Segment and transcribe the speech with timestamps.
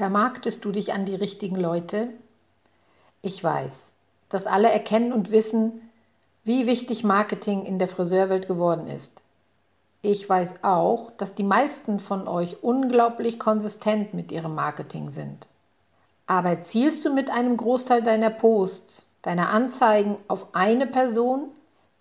[0.00, 2.08] Vermarktest du dich an die richtigen Leute?
[3.20, 3.92] Ich weiß,
[4.30, 5.90] dass alle erkennen und wissen,
[6.42, 9.20] wie wichtig Marketing in der Friseurwelt geworden ist.
[10.00, 15.48] Ich weiß auch, dass die meisten von euch unglaublich konsistent mit ihrem Marketing sind.
[16.26, 21.50] Aber zielst du mit einem Großteil deiner Posts, deiner Anzeigen auf eine Person,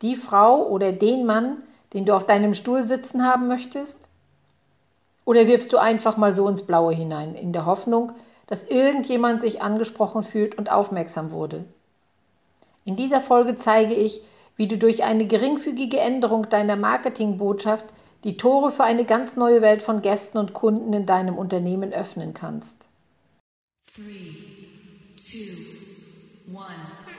[0.02, 1.58] die Frau oder den Mann,
[1.94, 4.09] den du auf deinem Stuhl sitzen haben möchtest?
[5.30, 8.14] Oder wirbst du einfach mal so ins Blaue hinein, in der Hoffnung,
[8.48, 11.66] dass irgendjemand sich angesprochen fühlt und aufmerksam wurde?
[12.84, 14.24] In dieser Folge zeige ich,
[14.56, 17.86] wie du durch eine geringfügige Änderung deiner Marketingbotschaft
[18.24, 22.34] die Tore für eine ganz neue Welt von Gästen und Kunden in deinem Unternehmen öffnen
[22.34, 22.90] kannst.
[23.94, 24.34] Three,
[25.16, 27.19] two, one.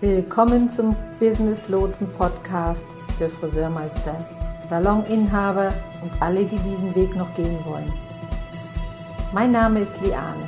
[0.00, 2.86] Willkommen zum Business Lotsen Podcast
[3.18, 4.14] für Friseurmeister,
[4.70, 7.92] Saloninhaber und alle, die diesen Weg noch gehen wollen.
[9.32, 10.44] Mein Name ist Liane.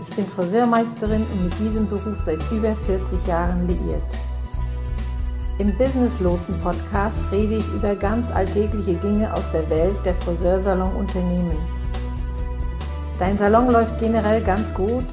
[0.00, 4.02] Ich bin Friseurmeisterin und mit diesem Beruf seit über 40 Jahren liiert.
[5.58, 11.56] Im Business Lotsen Podcast rede ich über ganz alltägliche Dinge aus der Welt der Friseursalon-Unternehmen.
[13.20, 15.04] Dein Salon läuft generell ganz gut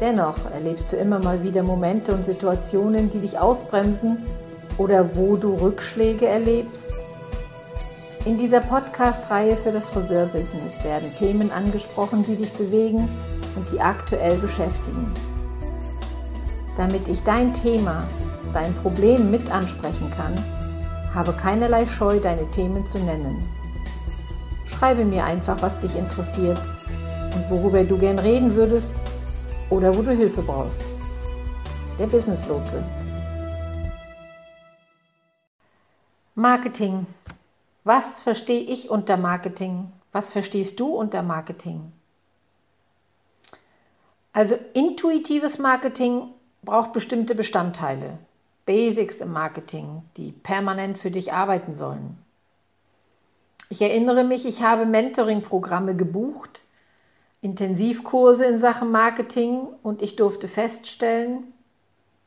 [0.00, 4.16] Dennoch erlebst du immer mal wieder Momente und Situationen, die dich ausbremsen
[4.78, 6.90] oder wo du Rückschläge erlebst.
[8.24, 13.08] In dieser Podcast-Reihe für das Friseurbusiness werden Themen angesprochen, die dich bewegen
[13.56, 15.12] und die aktuell beschäftigen.
[16.78, 18.04] Damit ich dein Thema,
[18.54, 20.34] dein Problem mit ansprechen kann,
[21.14, 23.36] habe keinerlei Scheu, deine Themen zu nennen.
[24.66, 26.58] Schreibe mir einfach, was dich interessiert
[27.34, 28.90] und worüber du gern reden würdest
[29.70, 30.82] oder wo du Hilfe brauchst.
[31.98, 32.84] Der Business Lotse.
[36.34, 37.06] Marketing.
[37.84, 39.92] Was verstehe ich unter Marketing?
[40.12, 41.92] Was verstehst du unter Marketing?
[44.32, 46.28] Also intuitives Marketing
[46.62, 48.18] braucht bestimmte Bestandteile,
[48.66, 52.18] Basics im Marketing, die permanent für dich arbeiten sollen.
[53.70, 56.62] Ich erinnere mich, ich habe Mentoring-Programme gebucht,
[57.42, 61.54] Intensivkurse in Sachen Marketing und ich durfte feststellen,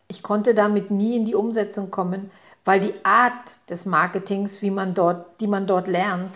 [0.07, 2.31] ich konnte damit nie in die Umsetzung kommen,
[2.65, 6.31] weil die Art des Marketings, wie man dort, die man dort lernt,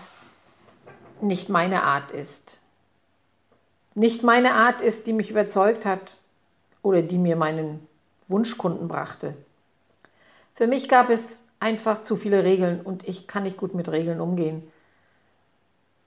[1.22, 2.60] nicht meine Art ist.
[3.96, 6.18] Nicht meine Art ist, die mich überzeugt hat
[6.84, 7.88] oder die mir meinen
[8.28, 9.34] Wunschkunden brachte.
[10.54, 14.22] Für mich gab es einfach zu viele Regeln und ich kann nicht gut mit Regeln
[14.22, 14.72] umgehen.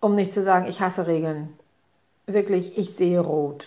[0.01, 1.59] Um nicht zu sagen, ich hasse Regeln
[2.33, 3.67] wirklich, ich sehe rot.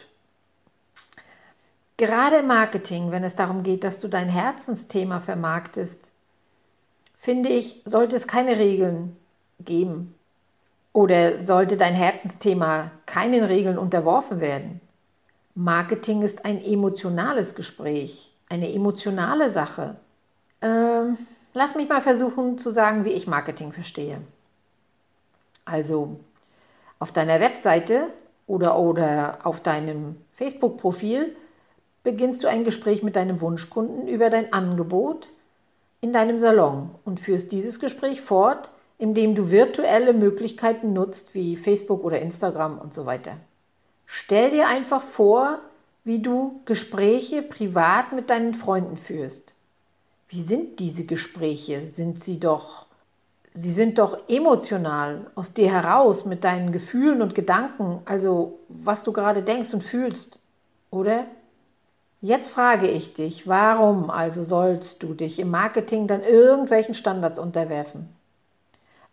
[1.97, 6.11] Gerade im Marketing, wenn es darum geht, dass du dein Herzensthema vermarktest,
[7.17, 9.15] finde ich, sollte es keine Regeln
[9.59, 10.15] geben.
[10.91, 14.81] Oder sollte dein Herzensthema keinen Regeln unterworfen werden?
[15.55, 19.95] Marketing ist ein emotionales Gespräch, eine emotionale Sache.
[20.61, 21.17] Ähm,
[21.53, 24.19] lass mich mal versuchen zu sagen, wie ich Marketing verstehe.
[25.65, 26.19] Also,
[26.99, 28.07] auf deiner Webseite
[28.47, 31.35] oder, oder auf deinem Facebook-Profil
[32.03, 35.29] beginnst du ein Gespräch mit deinem Wunschkunden über dein Angebot
[36.01, 42.03] in deinem Salon und führst dieses Gespräch fort, indem du virtuelle Möglichkeiten nutzt wie Facebook
[42.03, 43.37] oder Instagram und so weiter.
[44.05, 45.59] Stell dir einfach vor,
[46.03, 49.53] wie du Gespräche privat mit deinen Freunden führst.
[50.27, 51.87] Wie sind diese Gespräche?
[51.87, 52.85] Sind sie doch
[53.53, 59.13] sie sind doch emotional aus dir heraus mit deinen Gefühlen und Gedanken, also was du
[59.13, 60.39] gerade denkst und fühlst,
[60.89, 61.25] oder?
[62.21, 68.07] Jetzt frage ich dich, warum also sollst du dich im Marketing dann irgendwelchen Standards unterwerfen?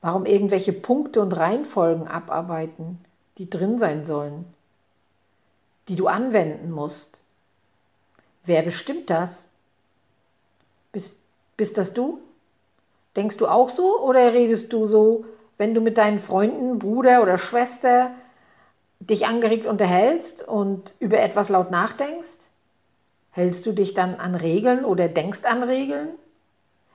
[0.01, 2.99] Warum irgendwelche Punkte und Reihenfolgen abarbeiten,
[3.37, 4.47] die drin sein sollen,
[5.89, 7.21] die du anwenden musst?
[8.45, 9.49] Wer bestimmt das?
[10.93, 11.17] Bist,
[11.57, 12.21] bist das du?
[13.17, 15.25] Denkst du auch so oder redest du so,
[15.59, 18.13] wenn du mit deinen Freunden, Bruder oder Schwester
[19.01, 22.49] dich angeregt unterhältst und über etwas laut nachdenkst?
[23.33, 26.11] Hältst du dich dann an Regeln oder denkst an Regeln?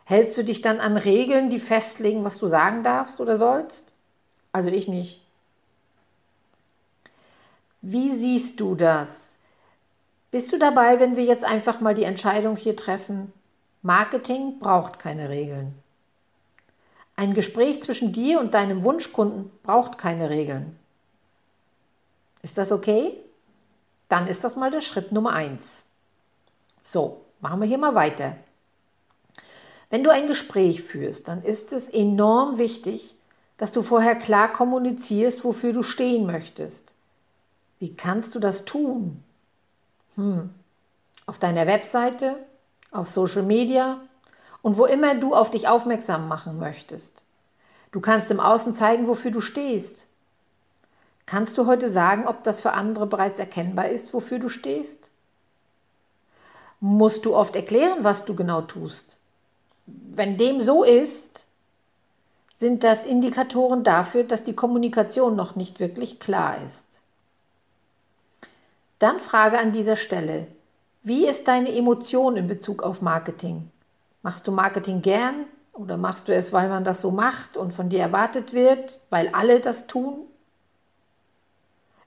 [0.06, 3.94] Hältst du dich dann an Regeln, die festlegen, was du sagen darfst oder sollst?
[4.52, 5.22] Also ich nicht.
[7.82, 9.38] Wie siehst du das?
[10.32, 13.32] Bist du dabei, wenn wir jetzt einfach mal die Entscheidung hier treffen?
[13.82, 15.76] Marketing braucht keine Regeln.
[17.16, 20.78] Ein Gespräch zwischen dir und deinem Wunschkunden braucht keine Regeln.
[22.42, 23.18] Ist das okay?
[24.10, 25.86] Dann ist das mal der Schritt Nummer eins.
[26.84, 28.36] So, machen wir hier mal weiter.
[29.90, 33.16] Wenn du ein Gespräch führst, dann ist es enorm wichtig,
[33.58, 36.94] dass du vorher klar kommunizierst, wofür du stehen möchtest.
[37.80, 39.24] Wie kannst du das tun?
[40.16, 40.50] Hm.
[41.26, 42.38] Auf deiner Webseite,
[42.92, 44.02] auf Social Media
[44.66, 47.22] und wo immer du auf dich aufmerksam machen möchtest.
[47.92, 50.08] Du kannst im Außen zeigen, wofür du stehst.
[51.28, 55.12] Kannst du heute sagen, ob das für andere bereits erkennbar ist, wofür du stehst?
[56.80, 59.18] Musst du oft erklären, was du genau tust?
[59.86, 61.46] Wenn dem so ist,
[62.56, 67.04] sind das Indikatoren dafür, dass die Kommunikation noch nicht wirklich klar ist.
[68.98, 70.48] Dann frage an dieser Stelle,
[71.04, 73.70] wie ist deine Emotion in Bezug auf Marketing?
[74.26, 77.90] Machst du Marketing gern oder machst du es, weil man das so macht und von
[77.90, 80.22] dir erwartet wird, weil alle das tun?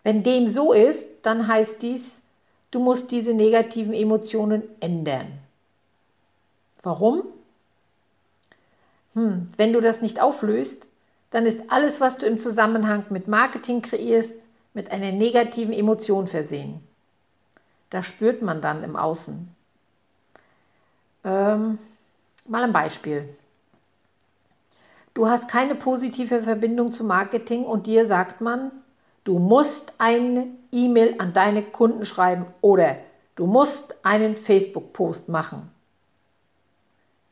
[0.02, 2.22] Wenn dem so ist, dann heißt dies,
[2.72, 5.28] du musst diese negativen Emotionen ändern.
[6.82, 7.22] Warum?
[9.14, 10.88] Hm, wenn du das nicht auflöst,
[11.30, 16.80] dann ist alles, was du im Zusammenhang mit Marketing kreierst, mit einer negativen Emotion versehen.
[17.90, 19.54] Das spürt man dann im Außen.
[21.22, 21.78] Ähm,
[22.48, 23.28] mal ein Beispiel.
[25.14, 28.70] Du hast keine positive Verbindung zu Marketing und dir sagt man,
[29.24, 32.98] du musst eine E-Mail an deine Kunden schreiben oder
[33.34, 35.70] du musst einen Facebook-Post machen.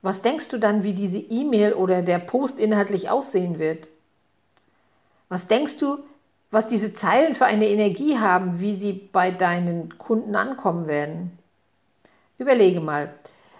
[0.03, 3.89] Was denkst du dann, wie diese E-Mail oder der Post inhaltlich aussehen wird?
[5.29, 5.99] Was denkst du,
[6.51, 11.39] was diese Zeilen für eine Energie haben, wie sie bei deinen Kunden ankommen werden?
[12.39, 13.15] Überlege mal,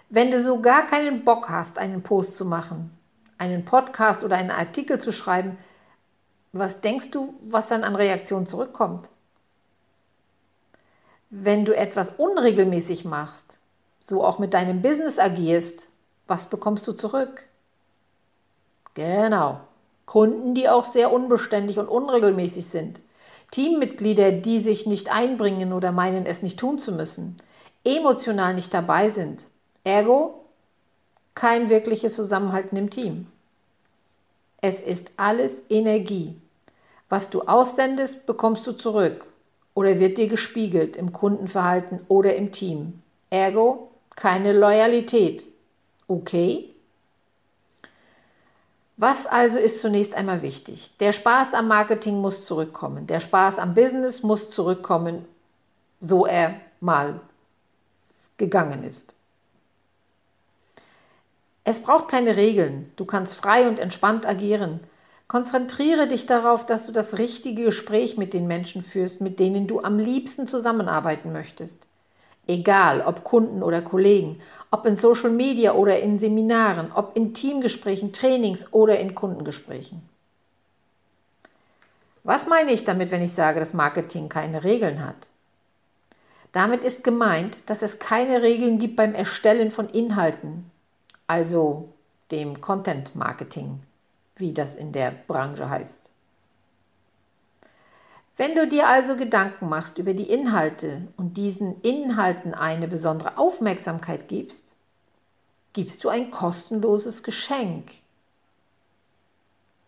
[0.09, 2.91] wenn du so gar keinen Bock hast, einen Post zu machen,
[3.37, 5.57] einen Podcast oder einen Artikel zu schreiben,
[6.53, 9.09] was denkst du, was dann an Reaktion zurückkommt?
[11.29, 13.59] Wenn du etwas unregelmäßig machst,
[13.99, 15.89] so auch mit deinem Business agierst,
[16.25, 17.45] was bekommst du zurück?
[18.93, 19.59] Genau,
[20.05, 23.01] Kunden, die auch sehr unbeständig und unregelmäßig sind.
[23.51, 27.37] Teammitglieder, die sich nicht einbringen oder meinen, es nicht tun zu müssen.
[27.83, 29.45] Emotional nicht dabei sind.
[29.87, 30.43] Ergo,
[31.33, 33.27] kein wirkliches Zusammenhalten im Team.
[34.59, 36.35] Es ist alles Energie.
[37.07, 39.27] Was du aussendest, bekommst du zurück
[39.75, 43.01] oder wird dir gespiegelt im Kundenverhalten oder im Team.
[43.29, 45.45] Ergo, keine Loyalität.
[46.09, 46.69] Okay?
[48.97, 50.97] Was also ist zunächst einmal wichtig?
[50.97, 53.07] Der Spaß am Marketing muss zurückkommen.
[53.07, 55.25] Der Spaß am Business muss zurückkommen,
[56.01, 57.21] so er mal
[58.35, 59.16] gegangen ist.
[61.69, 62.89] Es braucht keine Regeln.
[62.95, 64.79] Du kannst frei und entspannt agieren.
[65.27, 69.81] Konzentriere dich darauf, dass du das richtige Gespräch mit den Menschen führst, mit denen du
[69.81, 71.85] am liebsten zusammenarbeiten möchtest.
[72.47, 74.39] Egal, ob Kunden oder Kollegen,
[74.71, 80.07] ob in Social Media oder in Seminaren, ob in Teamgesprächen, Trainings oder in Kundengesprächen.
[82.23, 85.17] Was meine ich damit, wenn ich sage, dass Marketing keine Regeln hat?
[86.53, 90.71] Damit ist gemeint, dass es keine Regeln gibt beim Erstellen von Inhalten,
[91.27, 91.93] also
[92.31, 93.81] dem Content Marketing,
[94.35, 96.11] wie das in der Branche heißt.
[98.37, 104.27] Wenn du dir also Gedanken machst über die Inhalte und diesen Inhalten eine besondere Aufmerksamkeit
[104.27, 104.75] gibst,
[105.73, 107.91] gibst du ein kostenloses Geschenk.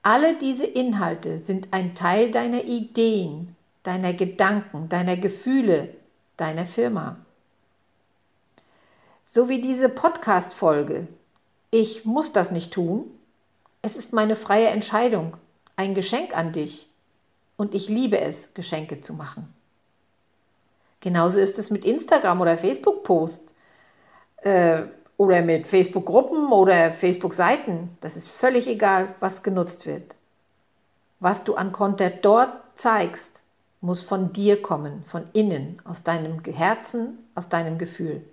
[0.02, 5.96] Alle diese Inhalte sind ein Teil deiner Ideen, deiner Gedanken, deiner Gefühle,
[6.38, 7.18] deiner Firma.
[9.26, 11.08] So wie diese Podcast-Folge.
[11.72, 13.06] Ich muss das nicht tun.
[13.82, 15.38] Es ist meine freie Entscheidung,
[15.76, 16.90] ein Geschenk an dich
[17.58, 19.54] und ich liebe es, Geschenke zu machen.
[21.00, 23.54] Genauso ist es mit Instagram oder Facebook-Post
[24.38, 24.84] äh,
[25.18, 27.98] oder mit Facebook-Gruppen oder Facebook-Seiten.
[28.02, 30.16] Das ist völlig egal, was genutzt wird.
[31.20, 33.46] Was du an Content dort zeigst,
[33.82, 38.24] muss von dir kommen, von innen, aus deinem Herzen, aus deinem Gefühl.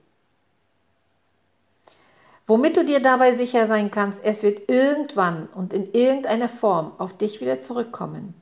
[2.46, 7.16] Womit du dir dabei sicher sein kannst, es wird irgendwann und in irgendeiner Form auf
[7.16, 8.34] dich wieder zurückkommen.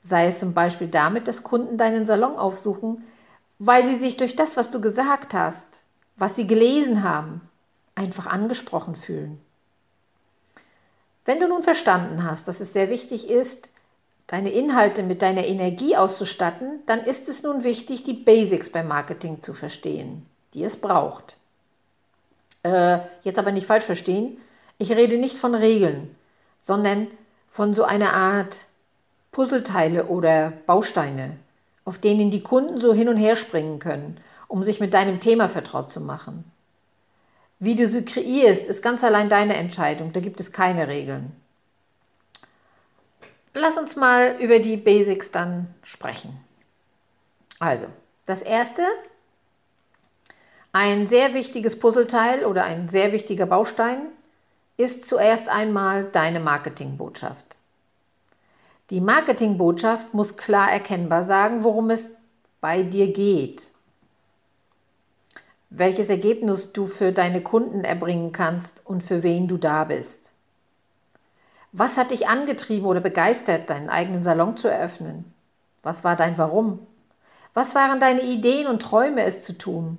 [0.00, 3.04] Sei es zum Beispiel damit, dass Kunden deinen Salon aufsuchen,
[3.58, 5.84] weil sie sich durch das, was du gesagt hast,
[6.16, 7.40] was sie gelesen haben,
[7.94, 9.40] einfach angesprochen fühlen.
[11.24, 13.70] Wenn du nun verstanden hast, dass es sehr wichtig ist,
[14.26, 19.40] deine Inhalte mit deiner Energie auszustatten, dann ist es nun wichtig, die Basics beim Marketing
[19.40, 21.36] zu verstehen, die es braucht.
[22.62, 24.38] Äh, jetzt aber nicht falsch verstehen,
[24.78, 26.14] ich rede nicht von Regeln,
[26.60, 27.08] sondern
[27.50, 28.66] von so einer Art
[29.32, 31.36] Puzzleteile oder Bausteine,
[31.84, 35.48] auf denen die Kunden so hin und her springen können, um sich mit deinem Thema
[35.48, 36.44] vertraut zu machen.
[37.58, 41.32] Wie du sie kreierst, ist ganz allein deine Entscheidung, da gibt es keine Regeln.
[43.54, 46.40] lass uns mal über die Basics dann sprechen.
[47.58, 47.86] Also,
[48.26, 48.82] das erste,
[50.72, 54.08] ein sehr wichtiges Puzzleteil oder ein sehr wichtiger Baustein
[54.78, 57.44] ist zuerst einmal deine Marketingbotschaft.
[58.88, 62.10] Die Marketingbotschaft muss klar erkennbar sagen, worum es
[62.60, 63.70] bei dir geht,
[65.68, 70.32] welches Ergebnis du für deine Kunden erbringen kannst und für wen du da bist.
[71.72, 75.32] Was hat dich angetrieben oder begeistert, deinen eigenen Salon zu eröffnen?
[75.82, 76.86] Was war dein Warum?
[77.54, 79.98] Was waren deine Ideen und Träume, es zu tun?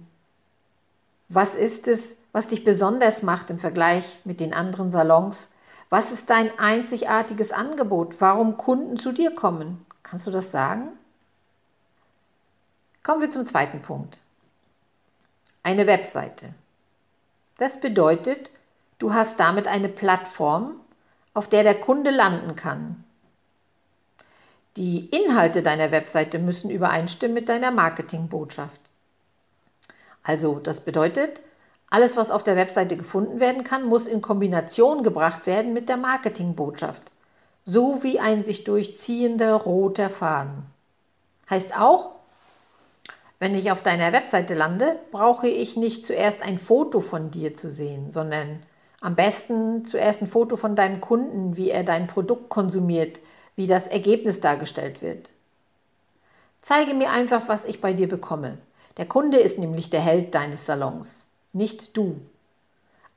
[1.33, 5.51] Was ist es, was dich besonders macht im Vergleich mit den anderen Salons?
[5.89, 8.21] Was ist dein einzigartiges Angebot?
[8.21, 9.83] Warum Kunden zu dir kommen?
[10.03, 10.89] Kannst du das sagen?
[13.01, 14.19] Kommen wir zum zweiten Punkt.
[15.63, 16.53] Eine Webseite.
[17.57, 18.51] Das bedeutet,
[18.99, 20.75] du hast damit eine Plattform,
[21.33, 23.03] auf der der Kunde landen kann.
[24.77, 28.82] Die Inhalte deiner Webseite müssen übereinstimmen mit deiner Marketingbotschaft.
[30.23, 31.41] Also das bedeutet,
[31.89, 35.97] alles, was auf der Webseite gefunden werden kann, muss in Kombination gebracht werden mit der
[35.97, 37.11] Marketingbotschaft,
[37.65, 40.63] so wie ein sich durchziehender roter Faden.
[41.49, 42.11] Heißt auch,
[43.39, 47.69] wenn ich auf deiner Webseite lande, brauche ich nicht zuerst ein Foto von dir zu
[47.69, 48.63] sehen, sondern
[49.01, 53.19] am besten zuerst ein Foto von deinem Kunden, wie er dein Produkt konsumiert,
[53.57, 55.31] wie das Ergebnis dargestellt wird.
[56.61, 58.57] Zeige mir einfach, was ich bei dir bekomme.
[58.97, 62.21] Der Kunde ist nämlich der Held deines Salons, nicht du.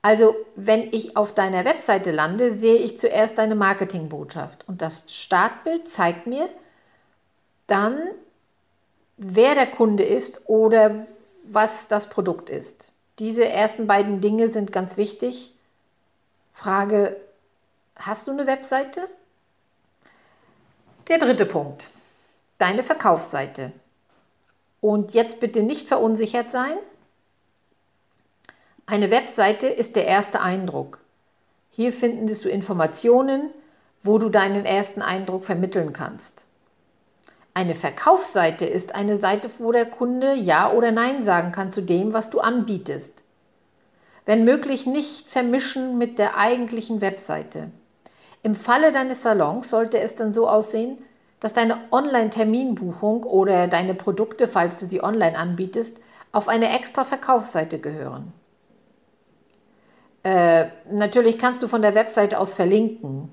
[0.02, 5.88] Also, wenn ich auf deiner Webseite lande, sehe ich zuerst deine Marketingbotschaft und das Startbild
[5.88, 6.48] zeigt mir
[7.66, 7.98] dann,
[9.16, 11.06] wer der Kunde ist oder
[11.44, 12.92] was das Produkt ist.
[13.18, 15.52] Diese ersten beiden Dinge sind ganz wichtig.
[16.52, 17.16] Frage,
[17.96, 19.08] hast du eine Webseite?
[21.08, 21.88] Der dritte Punkt,
[22.58, 23.72] deine Verkaufsseite.
[24.80, 26.76] Und jetzt bitte nicht verunsichert sein.
[28.86, 31.00] Eine Webseite ist der erste Eindruck.
[31.70, 33.50] Hier findest du Informationen,
[34.02, 36.46] wo du deinen ersten Eindruck vermitteln kannst.
[37.52, 42.12] Eine Verkaufsseite ist eine Seite, wo der Kunde Ja oder Nein sagen kann zu dem,
[42.12, 43.24] was du anbietest.
[44.26, 47.70] Wenn möglich nicht vermischen mit der eigentlichen Webseite.
[48.42, 50.98] Im Falle deines Salons sollte es dann so aussehen,
[51.40, 55.98] dass deine Online-Terminbuchung oder deine Produkte, falls du sie online anbietest,
[56.32, 58.32] auf eine extra Verkaufsseite gehören.
[60.22, 63.30] Äh, natürlich kannst du von der Webseite aus verlinken.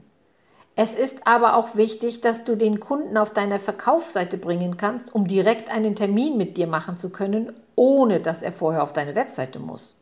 [0.76, 5.28] Es ist aber auch wichtig, dass du den Kunden auf deiner Verkaufsseite bringen kannst, um
[5.28, 9.60] direkt einen Termin mit dir machen zu können, ohne dass er vorher auf deine Webseite
[9.60, 9.96] muss.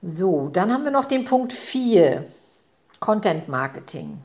[0.00, 2.24] So, dann haben wir noch den Punkt 4,
[3.00, 4.18] Content Marketing.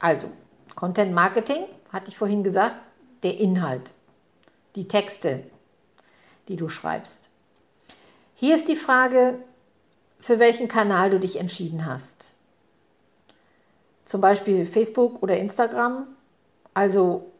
[0.00, 0.28] Also,
[0.74, 2.76] Content Marketing, hatte ich vorhin gesagt,
[3.22, 3.92] der Inhalt,
[4.74, 5.44] die Texte,
[6.48, 7.30] die du schreibst.
[8.34, 9.38] Hier ist die Frage,
[10.18, 12.32] für welchen Kanal du dich entschieden hast.
[14.04, 16.06] Zum Beispiel Facebook oder Instagram.
[16.74, 17.30] Also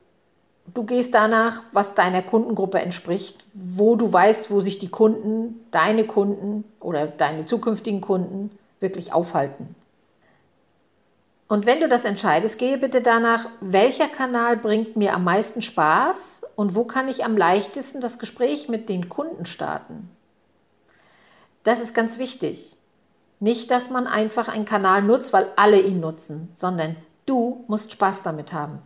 [0.75, 6.07] du gehst danach, was deiner Kundengruppe entspricht, wo du weißt, wo sich die Kunden, deine
[6.07, 9.75] Kunden oder deine zukünftigen Kunden wirklich aufhalten.
[11.53, 16.45] Und wenn du das entscheidest, gehe bitte danach, welcher Kanal bringt mir am meisten Spaß
[16.57, 20.09] und wo kann ich am leichtesten das Gespräch mit den Kunden starten.
[21.63, 22.75] Das ist ganz wichtig.
[23.39, 28.23] Nicht, dass man einfach einen Kanal nutzt, weil alle ihn nutzen, sondern du musst Spaß
[28.23, 28.79] damit haben.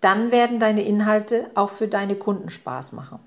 [0.00, 3.18] Dann werden deine Inhalte auch für deine Kunden Spaß machen.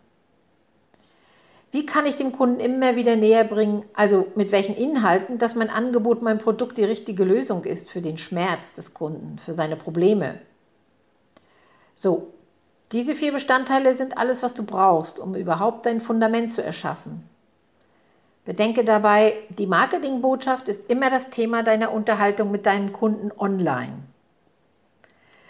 [1.75, 5.69] Wie kann ich dem Kunden immer wieder näher bringen, also mit welchen Inhalten, dass mein
[5.69, 10.39] Angebot, mein Produkt die richtige Lösung ist für den Schmerz des Kunden, für seine Probleme?
[11.93, 12.31] So,
[12.93, 17.27] diese vier Bestandteile sind alles, was du brauchst, um überhaupt dein Fundament zu erschaffen.
[18.45, 23.97] Bedenke dabei, die Marketingbotschaft ist immer das Thema deiner Unterhaltung mit deinen Kunden online.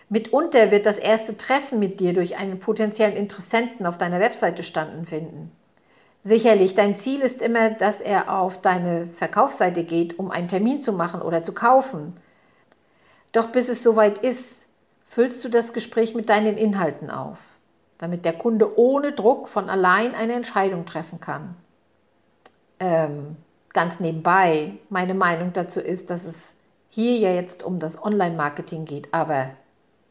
[0.10, 5.52] Mitunter wird das erste Treffen mit dir durch einen potenziellen Interessenten auf deiner Webseite stattfinden.
[6.28, 10.92] Sicherlich, dein Ziel ist immer, dass er auf deine Verkaufsseite geht, um einen Termin zu
[10.92, 12.16] machen oder zu kaufen.
[13.32, 14.66] Doch bis es soweit ist,
[15.06, 17.38] füllst du das Gespräch mit deinen Inhalten auf,
[18.00, 21.56] damit der Kunde ohne Druck von allein eine Entscheidung treffen kann.
[22.80, 23.36] Ähm,
[23.72, 26.56] ganz nebenbei, meine Meinung dazu ist, dass es
[26.90, 29.52] hier ja jetzt um das Online-Marketing geht, aber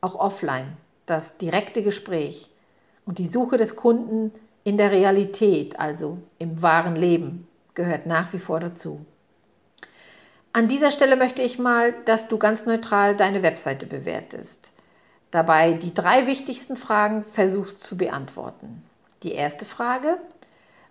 [0.01, 2.51] auch offline, das direkte Gespräch
[3.05, 4.31] und die Suche des Kunden
[4.65, 9.05] in der Realität, also im wahren Leben, gehört nach wie vor dazu.
[10.53, 14.73] An dieser Stelle möchte ich mal, dass du ganz neutral deine Webseite bewertest.
[15.35, 18.85] dabei die drei wichtigsten Fragen versuchst zu beantworten.
[19.25, 20.19] Die erste Frage,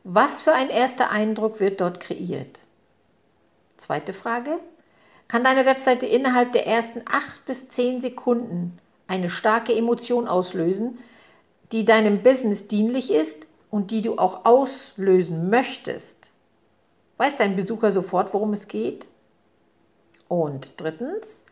[0.04, 2.66] was für ein erster Eindruck wird dort kreiert?
[3.78, 4.60] Zweite Frage,
[5.30, 8.78] kann deine Webseite innerhalb der ersten acht bis zehn Sekunden
[9.08, 11.00] eine starke Emotion auslösen,
[11.72, 16.30] die deinem Business dienlich ist und die du auch auslösen möchtest?
[17.18, 19.08] Weiß dein Besucher sofort, worum es geht?
[20.28, 21.44] Und drittens,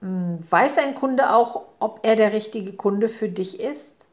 [0.00, 4.06] hm, weiß ein Kunde auch, ob er der richtige Kunde für dich ist?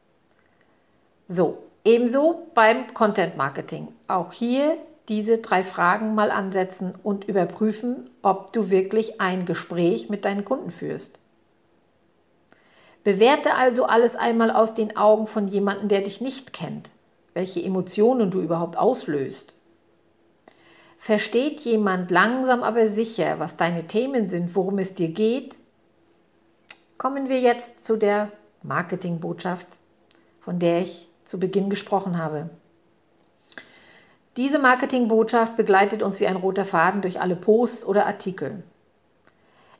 [1.28, 3.86] So, ebenso beim Content Marketing.
[4.08, 4.76] Auch hier
[5.08, 10.72] diese drei Fragen mal ansetzen und überprüfen, ob du wirklich ein Gespräch mit deinen Kunden
[10.72, 11.20] führst.
[13.04, 16.90] Bewerte also alles einmal aus den Augen von jemandem, der dich nicht kennt,
[17.34, 19.56] welche Emotionen du überhaupt auslöst.
[20.98, 25.56] Versteht jemand langsam aber sicher, was deine Themen sind, worum es dir geht?
[26.98, 28.30] Kommen wir jetzt zu der
[28.62, 29.78] Marketingbotschaft,
[30.40, 32.50] von der ich zu Beginn gesprochen habe.
[34.36, 38.62] Diese Marketingbotschaft begleitet uns wie ein roter Faden durch alle Posts oder Artikel.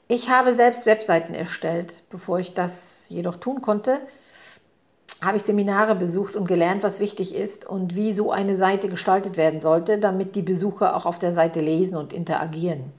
[0.08, 2.02] Ich habe selbst Webseiten erstellt.
[2.10, 4.00] Bevor ich das jedoch tun konnte,
[5.22, 9.36] habe ich Seminare besucht und gelernt, was wichtig ist und wie so eine Seite gestaltet
[9.36, 12.92] werden sollte, damit die Besucher auch auf der Seite lesen und interagieren.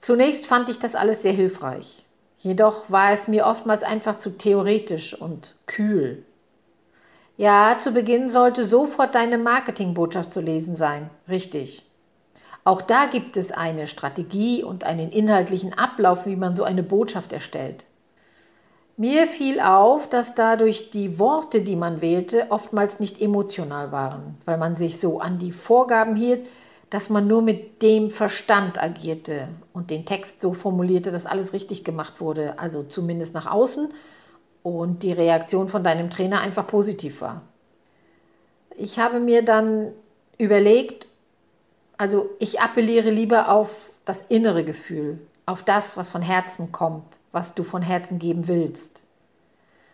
[0.00, 2.04] Zunächst fand ich das alles sehr hilfreich.
[2.38, 6.24] Jedoch war es mir oftmals einfach zu theoretisch und kühl.
[7.36, 11.10] Ja, zu Beginn sollte sofort deine Marketingbotschaft zu lesen sein.
[11.28, 11.84] Richtig.
[12.64, 17.32] Auch da gibt es eine Strategie und einen inhaltlichen Ablauf, wie man so eine Botschaft
[17.32, 17.84] erstellt.
[19.00, 24.58] Mir fiel auf, dass dadurch die Worte, die man wählte, oftmals nicht emotional waren, weil
[24.58, 26.46] man sich so an die Vorgaben hielt,
[26.90, 31.82] dass man nur mit dem Verstand agierte und den Text so formulierte, dass alles richtig
[31.82, 33.88] gemacht wurde, also zumindest nach außen
[34.62, 37.40] und die Reaktion von deinem Trainer einfach positiv war.
[38.76, 39.92] Ich habe mir dann
[40.36, 41.06] überlegt,
[41.96, 47.54] also ich appelliere lieber auf das innere Gefühl, auf das, was von Herzen kommt, was
[47.54, 49.02] du von Herzen geben willst,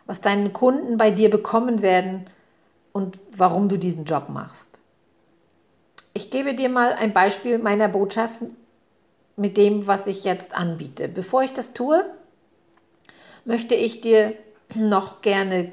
[0.04, 2.26] was deine Kunden bei dir bekommen werden
[2.92, 4.80] und warum du diesen Job machst.
[6.12, 8.38] Ich gebe dir mal ein Beispiel meiner Botschaft
[9.36, 11.08] mit dem, was ich jetzt anbiete.
[11.08, 12.04] Bevor ich das tue,
[13.44, 14.34] möchte ich dir
[14.74, 15.72] noch gerne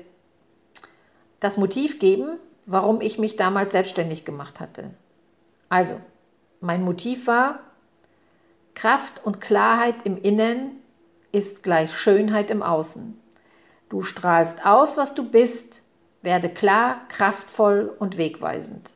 [1.40, 4.92] das Motiv geben, warum ich mich damals selbstständig gemacht hatte.
[5.70, 6.00] Also,
[6.62, 7.60] mein Motiv war,
[8.76, 10.82] Kraft und Klarheit im Innen
[11.32, 13.20] ist gleich Schönheit im Außen.
[13.90, 15.84] Du strahlst aus, was du bist,
[16.22, 18.94] werde klar, kraftvoll und wegweisend.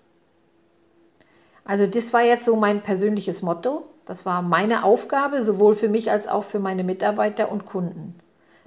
[1.65, 3.85] Also das war jetzt so mein persönliches Motto.
[4.05, 8.17] Das war meine Aufgabe, sowohl für mich als auch für meine Mitarbeiter und Kunden.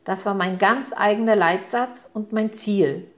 [0.04, 3.10] Das war mein ganz eigener Leitsatz und mein Ziel.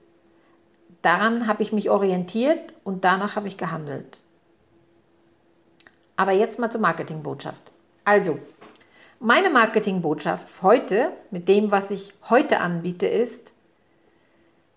[1.01, 4.21] Daran habe ich mich orientiert und danach habe ich gehandelt.
[6.15, 7.72] Aber jetzt mal zur Marketingbotschaft.
[8.05, 8.39] Also,
[9.19, 13.53] meine Marketingbotschaft heute mit dem, was ich heute anbiete, ist,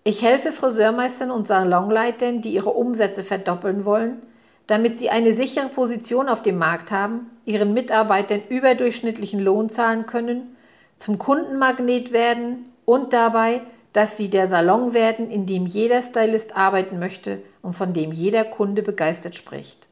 [0.05, 4.21] ich helfe Friseurmeistern und Salonleitern, die ihre Umsätze verdoppeln wollen,
[4.65, 10.55] damit sie eine sichere Position auf dem Markt haben, ihren Mitarbeitern überdurchschnittlichen Lohn zahlen können,
[10.95, 13.61] zum Kundenmagnet werden und dabei,
[13.91, 18.45] dass sie der Salon werden, in dem jeder Stylist arbeiten möchte und von dem jeder
[18.45, 19.87] Kunde begeistert spricht.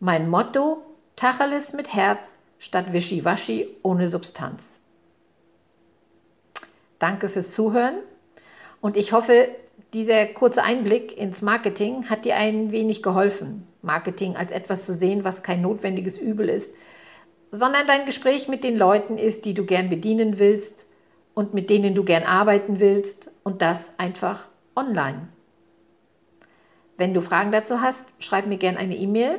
[0.00, 0.82] Mein Motto:
[1.16, 4.80] Tacheles mit Herz, statt Wischiwaschi ohne Substanz.
[6.98, 7.98] Danke fürs Zuhören
[8.80, 9.48] und ich hoffe,
[9.92, 13.66] dieser kurze Einblick ins Marketing hat dir ein wenig geholfen.
[13.82, 16.74] Marketing als etwas zu sehen, was kein notwendiges Übel ist,
[17.50, 20.86] sondern dein Gespräch mit den Leuten ist, die du gern bedienen willst
[21.34, 25.28] und mit denen du gern arbeiten willst und das einfach online.
[26.96, 29.38] Wenn du Fragen dazu hast, schreib mir gern eine E-Mail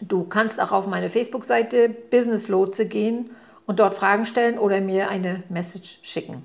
[0.00, 3.30] Du kannst auch auf meine Facebook-Seite Business Lotse gehen
[3.66, 6.44] und dort Fragen stellen oder mir eine Message schicken.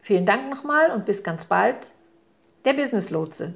[0.00, 1.76] Vielen Dank nochmal und bis ganz bald.
[2.64, 3.54] Der Business Lotse.